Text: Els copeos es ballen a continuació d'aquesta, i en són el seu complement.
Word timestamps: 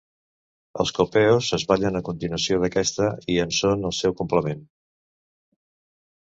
Els 0.83 0.93
copeos 0.99 1.49
es 1.57 1.65
ballen 1.71 1.99
a 1.99 2.01
continuació 2.07 2.57
d'aquesta, 2.63 3.11
i 3.35 3.37
en 3.45 3.53
són 3.59 3.87
el 3.91 3.95
seu 3.99 4.17
complement. 4.23 4.65